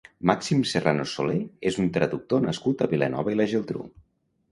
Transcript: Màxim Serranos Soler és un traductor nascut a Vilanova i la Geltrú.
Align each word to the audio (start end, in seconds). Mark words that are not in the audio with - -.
Màxim 0.29 0.61
Serranos 0.69 1.11
Soler 1.17 1.35
és 1.71 1.77
un 1.83 1.91
traductor 1.97 2.41
nascut 2.47 2.81
a 2.81 2.87
Vilanova 2.95 3.35
i 3.35 3.39
la 3.43 3.47
Geltrú. 3.53 3.85